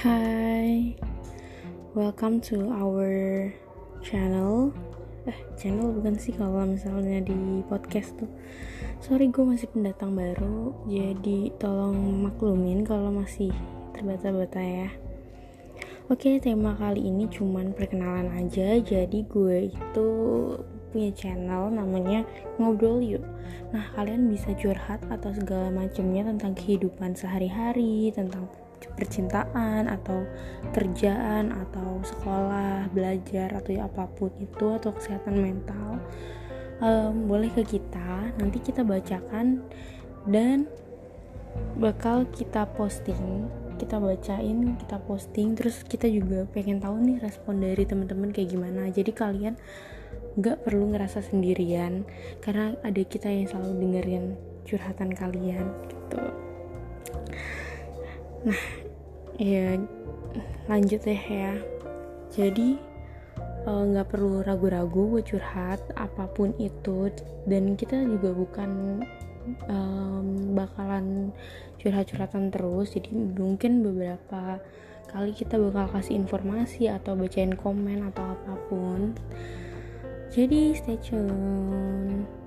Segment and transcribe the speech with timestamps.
[0.00, 0.96] Hai,
[1.92, 3.12] welcome to our
[4.00, 4.72] channel.
[5.28, 8.32] Eh, channel bukan sih kalau misalnya di podcast tuh.
[9.04, 13.52] Sorry, gue masih pendatang baru, jadi tolong maklumin kalau masih
[13.92, 14.88] terbata-bata ya.
[16.08, 18.80] Oke, tema kali ini cuman perkenalan aja.
[18.80, 20.08] Jadi gue itu
[20.96, 22.24] punya channel namanya
[22.56, 23.24] Ngobrol Yuk.
[23.76, 28.48] Nah, kalian bisa curhat atau segala macamnya tentang kehidupan sehari-hari, tentang
[28.96, 30.24] percintaan atau
[30.72, 36.00] kerjaan atau sekolah, belajar atau ya apa pun itu atau kesehatan mental.
[36.80, 39.60] Um, boleh ke kita, nanti kita bacakan
[40.24, 40.64] dan
[41.76, 45.56] bakal kita posting kita bacain kita posting.
[45.56, 48.92] Terus kita juga pengen tahu nih respon dari teman-teman kayak gimana.
[48.92, 49.56] Jadi kalian
[50.36, 52.06] nggak perlu ngerasa sendirian
[52.44, 54.24] karena ada kita yang selalu dengerin
[54.62, 56.49] curhatan kalian gitu
[58.40, 58.62] nah
[59.36, 59.76] ya
[60.70, 61.58] lanjut deh ya.
[62.30, 62.78] Jadi
[63.66, 67.10] eh, nggak uh, perlu ragu-ragu buat curhat apa pun itu.
[67.48, 69.02] Dan kita juga bukan
[69.66, 71.34] um, bakalan
[71.82, 72.94] curhat-curhatan terus.
[72.94, 74.62] Jadi mungkin beberapa
[75.10, 79.18] kali kita bakal kasih informasi atau bacain komen atau apa pun.
[80.30, 82.39] Jadi stay tune